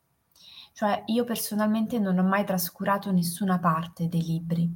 cioè 0.72 1.02
io 1.06 1.24
personalmente 1.24 1.98
non 1.98 2.18
ho 2.18 2.22
mai 2.22 2.44
trascurato 2.44 3.12
nessuna 3.12 3.58
parte 3.58 4.08
dei 4.08 4.22
libri, 4.22 4.74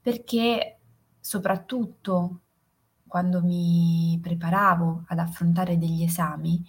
perché 0.00 0.78
soprattutto 1.20 2.40
quando 3.06 3.42
mi 3.42 4.18
preparavo 4.20 5.04
ad 5.06 5.18
affrontare 5.18 5.78
degli 5.78 6.02
esami, 6.02 6.62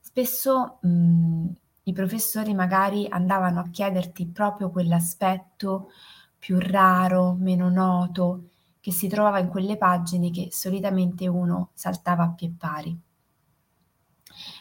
spesso 0.00 0.78
mh, 0.80 0.88
mhmm, 0.88 1.54
i 1.84 1.92
professori 1.92 2.54
magari 2.54 3.06
andavano 3.08 3.60
a 3.60 3.68
chiederti 3.70 4.26
proprio 4.26 4.70
quell'aspetto 4.70 5.90
più 6.38 6.58
raro, 6.58 7.36
meno 7.38 7.68
noto, 7.68 8.50
che 8.80 8.92
si 8.92 9.08
trovava 9.08 9.38
in 9.38 9.48
quelle 9.48 9.76
pagine 9.76 10.30
che 10.30 10.48
solitamente 10.50 11.26
uno 11.26 11.70
saltava 11.74 12.24
a 12.24 12.30
pie 12.30 12.54
pari. 12.56 12.98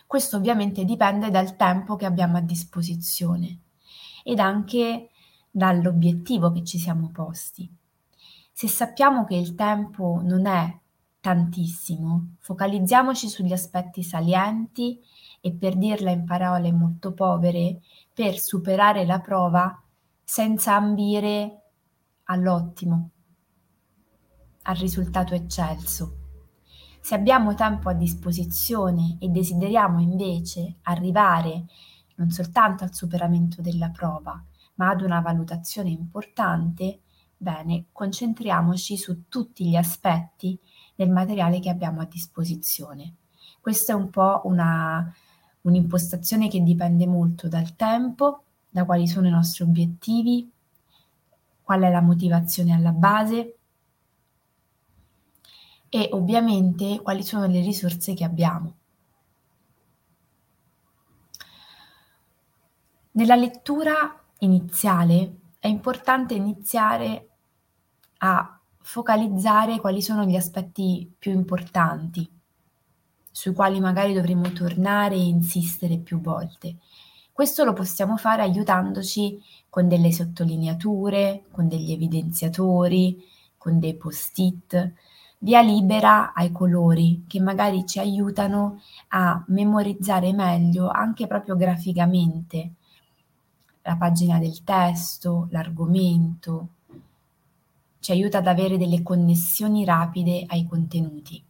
Questo 0.06 0.38
ovviamente 0.38 0.86
dipende 0.86 1.30
dal 1.30 1.56
tempo 1.56 1.96
che 1.96 2.06
abbiamo 2.06 2.38
a 2.38 2.42
disposizione 2.42 3.60
ed 4.24 4.40
anche 4.40 5.10
dall'obiettivo 5.52 6.52
che 6.52 6.64
ci 6.64 6.80
siamo 6.80 7.10
posti. 7.12 7.70
Se 8.52 8.68
sappiamo 8.68 9.24
che 9.26 9.36
il 9.36 9.54
tempo 9.54 10.20
non 10.24 10.46
è 10.46 10.78
tantissimo, 11.20 12.36
focalizziamoci 12.40 13.28
sugli 13.28 13.54
aspetti 13.54 14.02
salienti 14.02 15.00
e 15.42 15.54
per 15.54 15.76
dirla 15.76 16.12
in 16.12 16.26
parole 16.26 16.72
molto 16.72 17.14
povere, 17.14 17.82
per 18.14 18.40
superare 18.40 19.06
la 19.06 19.20
prova 19.20 19.80
senza 20.24 20.74
ambire 20.74 21.67
all'ottimo, 22.28 23.10
al 24.64 24.76
risultato 24.76 25.34
eccelso. 25.34 26.16
Se 27.00 27.16
abbiamo 27.16 27.56
tempo 27.56 27.90
a 27.90 27.94
disposizione 27.94 29.18
e 29.20 29.30
desideriamo 29.30 30.00
invece 30.02 30.78
arrivare 30.84 31.66
non 32.16 32.30
soltanto 32.32 32.84
al 32.84 32.94
superamento 32.94 33.62
della 33.62 33.90
prova, 33.90 34.44
ma 34.76 34.90
ad 34.90 35.02
una 35.02 35.22
valutazione 35.22 35.90
importante, 35.90 37.02
bene, 37.38 37.86
concentriamoci 37.92 38.98
su 38.98 39.28
tutti 39.30 39.70
gli 39.70 39.76
aspetti 39.76 40.60
del 40.96 41.10
materiale 41.10 41.60
che 41.60 41.70
abbiamo 41.70 42.02
a 42.02 42.06
disposizione. 42.06 43.16
Questa 43.62 43.94
è 43.94 43.96
un 43.96 44.10
po' 44.10 44.42
una, 44.46 45.14
un'impostazione 45.62 46.50
che 46.50 46.62
dipende 46.62 47.06
molto 47.06 47.48
dal 47.48 47.76
tempo, 47.76 48.44
da 48.70 48.84
quali 48.84 49.08
sono 49.08 49.28
i 49.28 49.32
nostri 49.32 49.64
obiettivi, 49.64 50.52
qual 51.68 51.82
è 51.82 51.92
la 51.92 52.00
motivazione 52.00 52.72
alla 52.72 52.94
base 52.94 53.58
e 55.90 56.08
ovviamente 56.14 57.02
quali 57.02 57.24
sono 57.24 57.46
le 57.46 57.60
risorse 57.60 58.14
che 58.14 58.24
abbiamo. 58.24 58.76
Nella 63.12 63.36
lettura 63.36 64.18
iniziale 64.40 65.40
è 65.60 65.68
importante 65.68 66.36
iniziare 66.36 67.32
a 68.20 68.62
focalizzare 68.80 69.82
quali 69.82 70.02
sono 70.02 70.24
gli 70.24 70.38
aspetti 70.38 71.14
più 71.20 71.34
importanti, 71.34 72.32
sui 73.30 73.54
quali 73.54 73.82
magari 73.82 74.14
dovremo 74.14 74.54
tornare 74.54 75.16
e 75.16 75.26
insistere 75.26 75.98
più 75.98 76.22
volte. 76.22 76.78
Questo 77.38 77.64
lo 77.64 77.74
possiamo 77.74 78.18
fare 78.18 78.42
aiutandoci 78.42 79.40
con 79.70 79.88
delle 79.88 80.12
sottolineature, 80.12 81.44
con 81.52 81.68
degli 81.68 81.92
evidenziatori, 81.92 83.24
con 83.60 83.78
dei 83.78 83.96
post-it, 83.96 84.94
via 85.38 85.62
libera 85.62 86.34
ai 86.34 86.52
colori 86.52 87.26
che 87.28 87.40
magari 87.40 87.86
ci 87.86 88.00
aiutano 88.00 88.82
a 89.10 89.44
memorizzare 89.50 90.34
meglio 90.34 90.90
anche 90.90 91.28
proprio 91.28 91.56
graficamente 91.56 92.72
la 93.84 93.98
pagina 93.98 94.40
del 94.40 94.64
testo, 94.64 95.48
l'argomento, 95.52 96.70
ci 98.00 98.14
aiuta 98.14 98.40
ad 98.40 98.48
avere 98.48 98.80
delle 98.80 99.04
connessioni 99.04 99.86
rapide 99.86 100.44
ai 100.48 100.66
contenuti. 100.66 101.44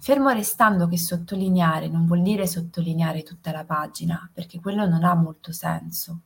Fermo 0.00 0.30
restando 0.30 0.86
che 0.86 0.96
sottolineare 0.96 1.88
non 1.88 2.06
vuol 2.06 2.22
dire 2.22 2.46
sottolineare 2.46 3.22
tutta 3.22 3.50
la 3.52 3.64
pagina, 3.64 4.30
perché 4.32 4.60
quello 4.60 4.86
non 4.86 5.04
ha 5.04 5.14
molto 5.14 5.52
senso, 5.52 6.20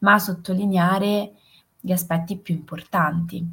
ma 0.00 0.18
sottolineare 0.18 1.32
gli 1.80 1.92
aspetti 1.92 2.36
più 2.36 2.54
importanti. 2.54 3.46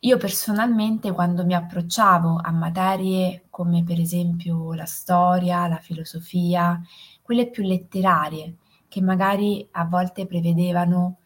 Io 0.00 0.16
personalmente 0.16 1.12
quando 1.12 1.44
mi 1.44 1.54
approcciavo 1.54 2.40
a 2.42 2.50
materie 2.50 3.46
come 3.50 3.82
per 3.82 3.98
esempio 3.98 4.74
la 4.74 4.84
storia, 4.84 5.66
la 5.66 5.78
filosofia, 5.78 6.80
quelle 7.20 7.50
più 7.50 7.64
letterarie, 7.64 8.56
che 8.86 9.00
magari 9.00 9.66
a 9.72 9.86
volte 9.86 10.26
prevedevano 10.26 11.18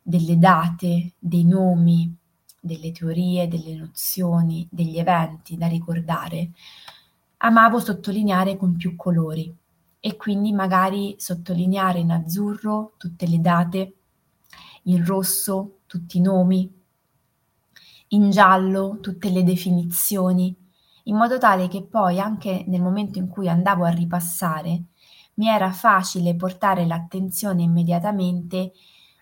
delle 0.00 0.38
date, 0.38 1.14
dei 1.18 1.44
nomi, 1.44 2.16
delle 2.64 2.92
teorie, 2.92 3.46
delle 3.46 3.76
nozioni, 3.76 4.66
degli 4.70 4.98
eventi 4.98 5.56
da 5.56 5.66
ricordare, 5.66 6.50
amavo 7.38 7.78
sottolineare 7.78 8.56
con 8.56 8.74
più 8.74 8.96
colori 8.96 9.54
e 10.00 10.16
quindi 10.16 10.52
magari 10.52 11.14
sottolineare 11.18 11.98
in 11.98 12.10
azzurro 12.10 12.94
tutte 12.96 13.26
le 13.26 13.40
date, 13.40 13.94
in 14.84 15.04
rosso 15.04 15.80
tutti 15.86 16.18
i 16.18 16.20
nomi, 16.22 16.72
in 18.08 18.30
giallo 18.30 18.98
tutte 19.00 19.28
le 19.28 19.42
definizioni, 19.42 20.56
in 21.04 21.16
modo 21.16 21.36
tale 21.36 21.68
che 21.68 21.82
poi 21.82 22.18
anche 22.18 22.64
nel 22.66 22.80
momento 22.80 23.18
in 23.18 23.28
cui 23.28 23.48
andavo 23.48 23.84
a 23.84 23.90
ripassare 23.90 24.84
mi 25.34 25.48
era 25.48 25.70
facile 25.72 26.34
portare 26.34 26.86
l'attenzione 26.86 27.62
immediatamente 27.62 28.72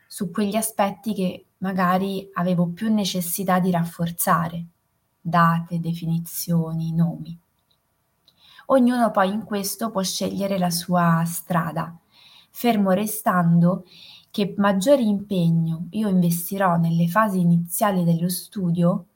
su 0.06 0.30
quegli 0.30 0.56
aspetti 0.56 1.14
che 1.14 1.46
magari 1.62 2.28
avevo 2.34 2.66
più 2.68 2.92
necessità 2.92 3.58
di 3.58 3.70
rafforzare, 3.70 4.64
date, 5.20 5.80
definizioni, 5.80 6.92
nomi. 6.92 7.36
Ognuno 8.66 9.10
poi 9.10 9.32
in 9.32 9.44
questo 9.44 9.90
può 9.90 10.02
scegliere 10.02 10.58
la 10.58 10.70
sua 10.70 11.22
strada, 11.24 11.96
fermo 12.50 12.90
restando 12.90 13.84
che 14.30 14.54
maggiore 14.56 15.02
impegno 15.02 15.86
io 15.90 16.08
investirò 16.08 16.76
nelle 16.76 17.06
fasi 17.06 17.40
iniziali 17.40 18.04
dello 18.04 18.28
studio, 18.28 19.06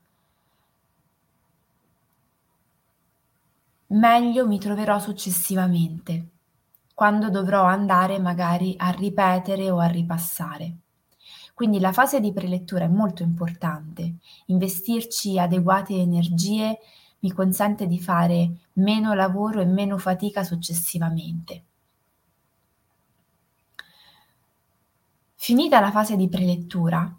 meglio 3.88 4.46
mi 4.46 4.58
troverò 4.58 4.98
successivamente, 4.98 6.28
quando 6.94 7.30
dovrò 7.30 7.64
andare 7.64 8.18
magari 8.18 8.74
a 8.76 8.90
ripetere 8.90 9.70
o 9.70 9.78
a 9.78 9.86
ripassare. 9.86 10.76
Quindi 11.56 11.80
la 11.80 11.90
fase 11.90 12.20
di 12.20 12.34
prelettura 12.34 12.84
è 12.84 12.88
molto 12.88 13.22
importante. 13.22 14.16
Investirci 14.48 15.38
adeguate 15.38 15.94
energie 15.94 16.78
mi 17.20 17.32
consente 17.32 17.86
di 17.86 17.98
fare 17.98 18.68
meno 18.74 19.14
lavoro 19.14 19.62
e 19.62 19.64
meno 19.64 19.96
fatica 19.96 20.44
successivamente. 20.44 21.64
Finita 25.34 25.80
la 25.80 25.90
fase 25.90 26.14
di 26.16 26.28
prelettura, 26.28 27.10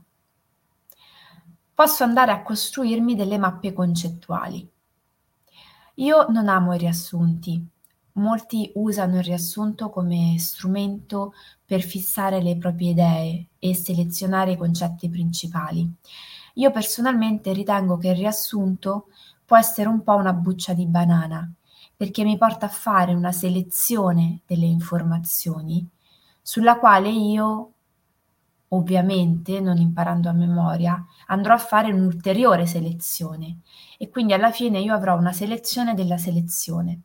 posso 1.74 2.04
andare 2.04 2.30
a 2.30 2.44
costruirmi 2.44 3.16
delle 3.16 3.40
mappe 3.40 3.74
concettuali. 3.74 4.70
Io 5.96 6.28
non 6.30 6.48
amo 6.48 6.76
i 6.76 6.78
riassunti, 6.78 7.68
Molti 8.18 8.72
usano 8.76 9.18
il 9.18 9.24
riassunto 9.24 9.90
come 9.90 10.36
strumento 10.40 11.34
per 11.64 11.82
fissare 11.82 12.42
le 12.42 12.58
proprie 12.58 12.90
idee 12.90 13.48
e 13.60 13.76
selezionare 13.76 14.54
i 14.54 14.58
concetti 14.58 15.08
principali. 15.08 15.88
Io 16.56 16.72
personalmente 16.72 17.54
ritengo 17.54 17.98
che 17.98 18.10
il 18.10 18.16
riassunto 18.16 19.10
può 19.46 19.56
essere 19.56 19.88
un 19.88 20.02
po' 20.02 20.16
una 20.16 20.34
buccia 20.34 20.74
di 20.74 20.88
banana, 20.88 21.48
perché 21.96 22.24
mi 22.24 22.38
porta 22.38 22.66
a 22.66 22.70
fare 22.70 23.14
una 23.14 23.32
selezione 23.32 24.42
delle 24.48 24.66
informazioni 24.66 25.88
sulla 26.42 26.80
quale 26.80 27.10
io, 27.10 27.74
ovviamente, 28.70 29.60
non 29.60 29.78
imparando 29.78 30.28
a 30.28 30.34
memoria, 30.34 31.06
andrò 31.28 31.54
a 31.54 31.60
fare 31.60 31.92
un'ulteriore 31.92 32.66
selezione 32.66 33.60
e 33.98 34.10
quindi 34.10 34.34
alla 34.34 34.52
fine 34.52 34.80
io 34.80 34.96
avrò 34.96 35.16
una 35.18 35.34
selezione 35.34 35.94
della 35.94 36.18
selezione. 36.18 37.02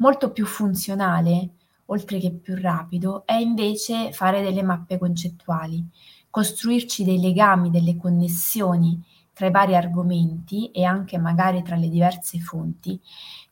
Molto 0.00 0.32
più 0.32 0.46
funzionale, 0.46 1.50
oltre 1.86 2.18
che 2.18 2.30
più 2.30 2.56
rapido, 2.56 3.26
è 3.26 3.34
invece 3.34 4.12
fare 4.12 4.40
delle 4.40 4.62
mappe 4.62 4.96
concettuali, 4.96 5.86
costruirci 6.30 7.04
dei 7.04 7.20
legami, 7.20 7.68
delle 7.68 7.98
connessioni 7.98 8.98
tra 9.34 9.46
i 9.46 9.50
vari 9.50 9.76
argomenti 9.76 10.70
e 10.70 10.84
anche 10.84 11.18
magari 11.18 11.62
tra 11.62 11.76
le 11.76 11.90
diverse 11.90 12.38
fonti, 12.38 12.98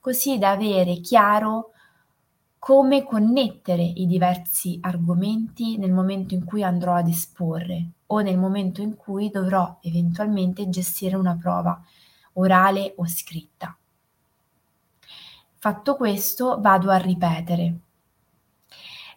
così 0.00 0.38
da 0.38 0.52
avere 0.52 1.00
chiaro 1.00 1.72
come 2.58 3.04
connettere 3.04 3.82
i 3.82 4.06
diversi 4.06 4.78
argomenti 4.80 5.76
nel 5.76 5.92
momento 5.92 6.32
in 6.32 6.46
cui 6.46 6.62
andrò 6.62 6.94
ad 6.94 7.08
esporre 7.08 7.90
o 8.06 8.20
nel 8.20 8.38
momento 8.38 8.80
in 8.80 8.96
cui 8.96 9.28
dovrò 9.28 9.78
eventualmente 9.82 10.66
gestire 10.70 11.14
una 11.14 11.36
prova 11.36 11.78
orale 12.34 12.94
o 12.96 13.06
scritta. 13.06 13.76
Fatto 15.60 15.96
questo 15.96 16.60
vado 16.60 16.88
a 16.88 16.98
ripetere. 16.98 17.78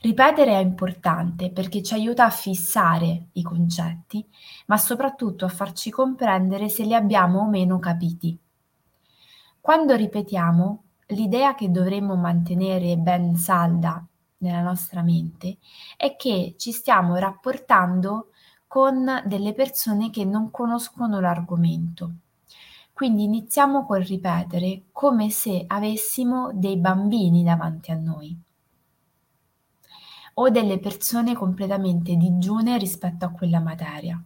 Ripetere 0.01 0.54
è 0.54 0.58
importante 0.58 1.51
perché 1.51 1.84
ci 1.84 1.93
aiuta 1.93 2.25
a 2.25 2.32
fissare 2.32 3.27
i 3.34 3.43
concetti, 3.43 4.27
ma 4.65 4.77
soprattutto 4.77 5.45
a 5.45 5.49
farci 5.49 5.91
comprendere 5.91 6.67
se 6.67 6.84
li 6.84 6.95
abbiamo 6.95 7.41
o 7.41 7.47
meno 7.47 7.77
capiti. 7.77 8.36
Quando 9.60 9.95
ripetiamo, 9.95 10.84
l'idea 11.10 11.54
che 11.54 11.69
dovremmo 11.69 12.15
mantenere 12.15 12.97
ben 12.97 13.36
salda 13.36 14.04
nella 14.38 14.62
nostra 14.62 15.04
mente 15.04 15.60
è 15.95 16.15
che 16.15 16.56
ci 16.58 16.71
stiamo 16.71 17.17
rapportando 17.17 18.32
con 18.65 19.21
delle 19.27 19.54
persone 19.54 20.10
che 20.10 20.25
non 20.25 20.49
conoscono 20.49 21.19
l'argomento 21.19 22.13
quindi 23.01 23.23
iniziamo 23.23 23.83
col 23.87 24.03
ripetere 24.03 24.83
come 24.91 25.31
se 25.31 25.63
avessimo 25.65 26.51
dei 26.53 26.77
bambini 26.77 27.43
davanti 27.43 27.89
a 27.89 27.95
noi. 27.95 28.39
O 30.35 30.49
delle 30.51 30.77
persone 30.77 31.33
completamente 31.33 32.15
digiune 32.15 32.77
rispetto 32.77 33.25
a 33.25 33.31
quella 33.31 33.59
materia. 33.59 34.23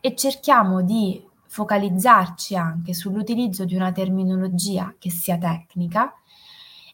E 0.00 0.16
cerchiamo 0.16 0.82
di 0.82 1.24
focalizzarci 1.46 2.56
anche 2.56 2.92
sull'utilizzo 2.92 3.64
di 3.64 3.76
una 3.76 3.92
terminologia 3.92 4.96
che 4.98 5.08
sia 5.08 5.38
tecnica 5.38 6.12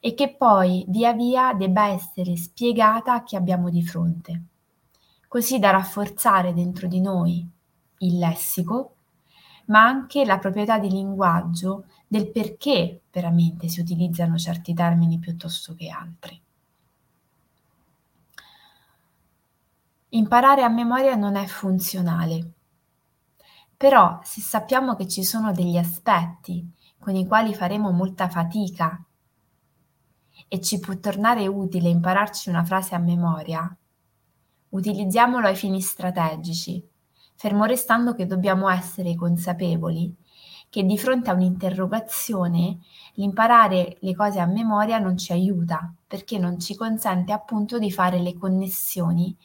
e 0.01 0.13
che 0.13 0.35
poi 0.37 0.85
via 0.89 1.15
via 1.15 1.55
debba 1.55 1.87
essere 1.87 2.37
spiegata 2.37 3.15
a 3.15 3.23
chi 3.23 3.35
abbiamo 3.35 3.71
di 3.71 3.83
fronte, 3.83 4.43
così 5.27 5.59
da 5.59 5.71
rafforzare 5.71 6.53
dentro 6.53 6.87
di 6.87 7.01
noi 7.01 7.49
il 8.01 8.19
lessico 8.19 8.93
ma 9.69 9.85
anche 9.85 10.25
la 10.25 10.39
proprietà 10.39 10.79
di 10.79 10.91
linguaggio 10.91 11.85
del 12.07 12.31
perché 12.31 13.03
veramente 13.11 13.69
si 13.69 13.81
utilizzano 13.81 14.37
certi 14.37 14.75
termini 14.75 15.19
piuttosto 15.19 15.75
che 15.75 15.89
altri. 15.89 16.41
Imparare 20.11 20.63
a 20.63 20.69
memoria 20.69 21.15
non 21.17 21.37
è 21.37 21.45
funzionale, 21.47 22.53
però 23.77 24.21
se 24.23 24.41
sappiamo 24.41 24.97
che 24.97 25.07
ci 25.07 25.23
sono 25.23 25.53
degli 25.53 25.77
aspetti 25.77 26.67
con 26.99 27.15
i 27.15 27.27
quali 27.27 27.55
faremo 27.55 27.91
molta 27.91 28.29
fatica 28.29 29.03
e 30.49 30.61
ci 30.63 30.81
può 30.81 30.97
tornare 30.97 31.47
utile 31.47 31.91
impararci 31.91 32.49
una 32.49 32.65
frase 32.65 32.95
a 32.95 32.99
memoria, 32.99 33.77
utilizziamolo 34.71 35.47
ai 35.47 35.57
fini 35.57 35.83
strategici, 35.83 36.88
fermo 37.39 37.67
restando 37.67 38.15
che 38.15 38.27
dobbiamo 38.27 38.69
essere 38.69 39.15
consapevoli 39.15 40.13
che 40.71 40.85
di 40.85 40.99
fronte 40.99 41.31
a 41.31 41.35
un'interrogazione 41.35 42.79
l'imparare 43.15 43.97
le 44.01 44.15
cose 44.15 44.41
a 44.41 44.47
memoria 44.47 44.99
non 44.99 45.17
ci 45.17 45.31
aiuta 45.31 45.95
perché 46.07 46.37
non 46.37 46.59
ci 46.59 46.75
consente 46.75 47.33
appunto 47.33 47.79
di 47.79 47.93
fare 47.93 48.21
le 48.21 48.37
connessioni 48.37 49.37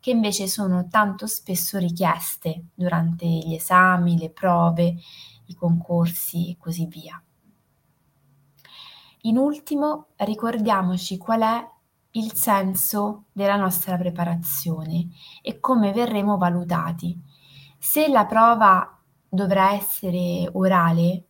che 0.00 0.10
invece 0.10 0.48
sono 0.48 0.88
tanto 0.88 1.26
spesso 1.26 1.78
richieste 1.78 2.64
durante 2.74 3.26
gli 3.26 3.54
esami, 3.54 4.18
le 4.18 4.30
prove, 4.30 4.96
i 5.46 5.54
concorsi 5.54 6.50
e 6.50 6.56
così 6.58 6.86
via. 6.86 7.22
In 9.24 9.36
ultimo, 9.36 10.06
ricordiamoci 10.16 11.18
qual 11.18 11.42
è 11.42 11.70
il 12.12 12.34
senso 12.34 13.26
della 13.30 13.56
nostra 13.56 13.96
preparazione 13.96 15.08
e 15.40 15.60
come 15.60 15.92
verremo 15.92 16.36
valutati. 16.36 17.16
Se 17.84 18.06
la 18.06 18.26
prova 18.26 18.96
dovrà 19.28 19.72
essere 19.72 20.48
orale, 20.52 21.24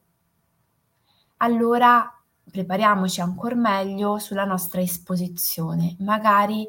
allora 1.38 2.07
prepariamoci 2.51 3.23
ancora 3.23 3.55
meglio 3.55 4.19
sulla 4.19 4.45
nostra 4.45 4.83
esposizione, 4.83 5.97
magari 6.01 6.69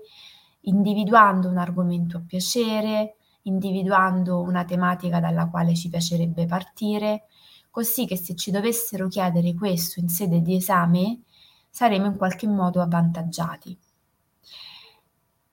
individuando 0.62 1.50
un 1.50 1.58
argomento 1.58 2.16
a 2.16 2.24
piacere, 2.26 3.18
individuando 3.42 4.40
una 4.40 4.64
tematica 4.64 5.20
dalla 5.20 5.50
quale 5.50 5.76
ci 5.76 5.90
piacerebbe 5.90 6.46
partire, 6.46 7.26
così 7.70 8.06
che 8.06 8.16
se 8.16 8.36
ci 8.36 8.52
dovessero 8.52 9.10
chiedere 9.10 9.54
questo 9.54 10.00
in 10.00 10.08
sede 10.08 10.42
di 10.42 10.56
esame 10.56 11.24
saremo 11.70 12.06
in 12.06 12.16
qualche 12.16 12.48
modo 12.48 12.82
avvantaggiati. 12.82 13.78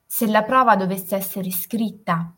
Se 0.06 0.26
la 0.28 0.44
prova 0.44 0.76
dovesse 0.76 1.16
essere 1.16 1.50
scritta, 1.50 2.32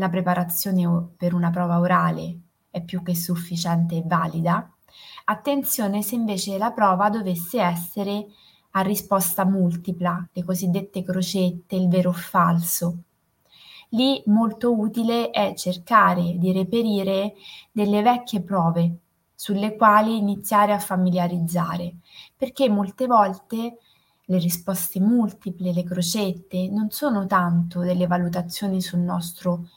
la 0.00 0.08
preparazione 0.08 1.10
per 1.14 1.34
una 1.34 1.50
prova 1.50 1.78
orale 1.78 2.38
è 2.70 2.82
più 2.82 3.02
che 3.02 3.14
sufficiente 3.14 3.96
e 3.96 4.02
valida. 4.04 4.68
Attenzione 5.26 6.02
se 6.02 6.14
invece 6.14 6.56
la 6.56 6.70
prova 6.70 7.10
dovesse 7.10 7.60
essere 7.60 8.26
a 8.70 8.80
risposta 8.80 9.44
multipla, 9.44 10.26
le 10.32 10.42
cosiddette 10.42 11.02
crocette, 11.02 11.76
il 11.76 11.88
vero 11.88 12.10
o 12.10 12.14
falso. 12.14 13.02
Lì 13.90 14.22
molto 14.26 14.74
utile 14.74 15.28
è 15.30 15.52
cercare 15.54 16.38
di 16.38 16.50
reperire 16.52 17.34
delle 17.70 18.00
vecchie 18.00 18.40
prove 18.40 18.96
sulle 19.34 19.76
quali 19.76 20.16
iniziare 20.16 20.72
a 20.72 20.78
familiarizzare, 20.78 21.96
perché 22.36 22.70
molte 22.70 23.06
volte 23.06 23.78
le 24.24 24.38
risposte 24.38 25.00
multiple, 25.00 25.72
le 25.72 25.82
crocette, 25.82 26.68
non 26.70 26.90
sono 26.90 27.26
tanto 27.26 27.80
delle 27.80 28.06
valutazioni 28.06 28.80
sul 28.80 29.00
nostro 29.00 29.68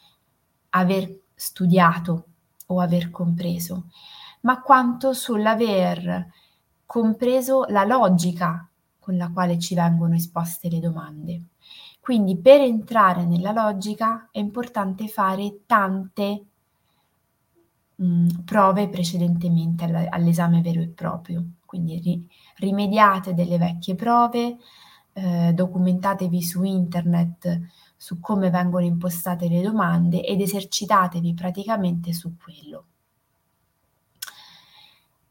aver 0.76 1.22
studiato 1.36 2.26
o 2.68 2.80
aver 2.80 3.10
compreso, 3.12 3.90
ma 4.42 4.62
quanto 4.62 5.14
sull'aver 5.14 6.28
compreso 6.86 7.66
la 7.70 7.84
logica 7.84 8.68
con 9.00 9.18
la 9.18 9.30
quale 9.32 9.60
ci 9.60 9.76
vengono 9.76 10.16
esposte 10.16 10.70
le 10.70 10.80
domande. 10.80 11.42
Quindi 12.00 12.38
per 12.38 12.62
entrare 12.62 13.26
nella 13.26 13.52
logica 13.52 14.30
è 14.32 14.40
importante 14.40 15.08
fare 15.08 15.62
tante 15.66 16.46
mh, 17.96 18.44
prove 18.46 18.90
precedentemente 18.90 19.86
all'esame 20.10 20.62
vero 20.62 20.82
e 20.82 20.88
proprio. 20.88 21.44
Quindi 21.66 22.00
ri- 22.00 22.28
rimediate 22.58 23.34
delle 23.34 23.58
vecchie 23.58 23.96
prove, 23.96 24.58
eh, 25.14 25.52
documentatevi 25.54 26.42
su 26.42 26.64
internet 26.64 27.60
su 28.04 28.20
come 28.20 28.50
vengono 28.50 28.84
impostate 28.84 29.48
le 29.48 29.62
domande 29.62 30.26
ed 30.26 30.42
esercitatevi 30.42 31.34
praticamente 31.34 32.12
su 32.12 32.36
quello. 32.36 32.86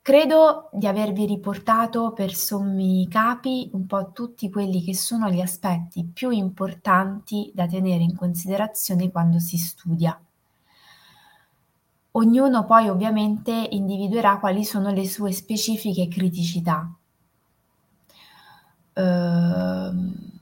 Credo 0.00 0.70
di 0.72 0.87
avervi 0.87 1.26
riportato 1.26 2.14
per 2.14 2.32
sommi 2.32 3.06
capi 3.08 3.68
un 3.74 3.85
po' 3.85 4.12
tutti 4.12 4.48
quelli 4.48 4.82
che 4.82 4.94
sono 4.94 5.28
gli 5.28 5.42
aspetti 5.42 6.02
più 6.04 6.30
importanti 6.30 7.52
da 7.54 7.66
tenere 7.66 8.04
in 8.04 8.16
considerazione 8.16 9.11
quando 9.11 9.38
si 9.38 9.58
studia. 9.58 10.18
Ognuno 12.12 12.64
poi 12.64 12.88
ovviamente 12.88 13.52
individuerà 13.52 14.38
quali 14.38 14.64
sono 14.64 14.90
le 14.92 15.06
sue 15.06 15.32
specifiche 15.32 16.08
criticità. 16.08 16.90
Ehm, 18.94 20.40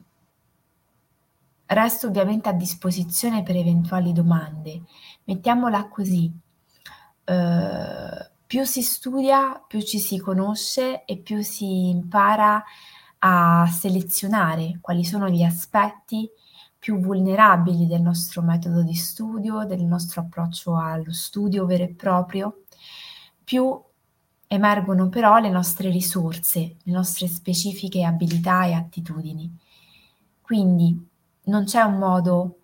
Resto 1.73 2.09
ovviamente 2.09 2.49
a 2.49 2.53
disposizione 2.53 3.45
per 3.45 3.55
eventuali 3.55 4.13
domande. 4.13 4.83
Mettiamola 5.23 5.87
così, 5.87 6.29
eh, 7.23 8.31
più 8.45 8.65
si 8.65 8.83
studia, 8.83 9.65
più 9.69 9.81
ci 9.81 10.01
si 10.01 10.19
conosce 10.19 11.05
e 11.05 11.19
più 11.19 11.43
si 11.43 11.89
impara 11.89 12.61
a 13.21 13.69
selezionare 13.71 14.79
quali 14.81 15.05
sono 15.05 15.29
gli 15.29 15.45
aspetti 15.45 16.29
più 16.77 16.99
vulnerabili 16.99 17.87
del 17.87 18.01
nostro 18.01 18.43
metodo 18.43 18.83
di 18.83 18.95
studio, 18.95 19.65
del 19.65 19.85
nostro 19.85 20.23
approccio 20.23 20.77
allo 20.77 21.13
studio 21.13 21.67
vero 21.67 21.85
e 21.85 21.95
proprio, 21.95 22.65
più 23.45 23.81
emergono 24.49 25.09
però 25.09 25.39
le 25.39 25.51
nostre 25.51 25.89
risorse, 25.91 26.79
le 26.83 26.93
nostre 26.93 27.29
specifiche 27.29 28.03
abilità 28.03 28.65
e 28.65 28.73
attitudini. 28.73 29.57
Quindi 30.41 31.10
non 31.51 31.65
c'è 31.65 31.83
un 31.83 31.99
modo 31.99 32.59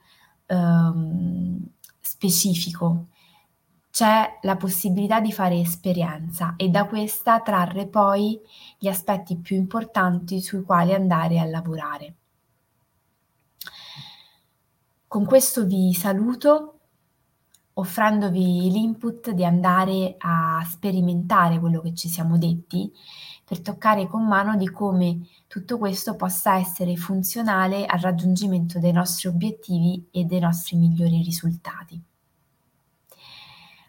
um, 0.47 1.59
specifico, 2.01 3.09
c'è 3.91 4.39
la 4.43 4.57
possibilità 4.57 5.21
di 5.21 5.33
fare 5.33 5.59
esperienza 5.59 6.55
e 6.57 6.69
da 6.69 6.87
questa 6.87 7.41
trarre 7.41 7.87
poi 7.87 8.41
gli 8.79 8.89
aspetti 8.89 9.37
più 9.37 9.57
importanti 9.57 10.41
sui 10.41 10.63
quali 10.63 10.95
andare 10.95 11.39
a 11.39 11.45
lavorare. 11.45 12.15
Con 15.09 15.25
questo 15.25 15.65
vi 15.65 15.93
saluto 15.95 16.73
offrendovi 17.79 18.71
l'input 18.71 19.31
di 19.31 19.45
andare 19.45 20.17
a 20.19 20.63
sperimentare 20.65 21.59
quello 21.59 21.81
che 21.81 21.95
ci 21.95 22.09
siamo 22.09 22.39
detti 22.39 22.91
per 23.47 23.61
toccare 23.61 24.09
con 24.09 24.27
mano 24.27 24.57
di 24.57 24.69
come 24.69 25.21
tutto 25.47 25.79
questo 25.79 26.17
possa 26.17 26.59
essere 26.59 26.97
funzionale 26.97 27.87
al 27.87 28.01
raggiungimento 28.01 28.81
dei 28.81 28.91
nostri 28.91 29.29
obiettivi 29.29 30.09
e 30.11 30.25
dei 30.25 30.41
nostri 30.41 30.77
migliori 30.77 31.23
risultati. 31.23 32.03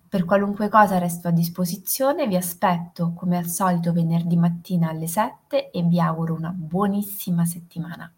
Per 0.07 0.25
qualunque 0.25 0.69
cosa 0.69 0.99
resto 0.99 1.27
a 1.27 1.31
disposizione, 1.31 2.27
vi 2.27 2.35
aspetto 2.35 3.13
come 3.13 3.35
al 3.35 3.47
solito 3.47 3.91
venerdì 3.91 4.37
mattina 4.37 4.89
alle 4.89 5.07
7 5.07 5.71
e 5.71 5.81
vi 5.81 5.99
auguro 5.99 6.35
una 6.35 6.51
buonissima 6.51 7.43
settimana. 7.43 8.13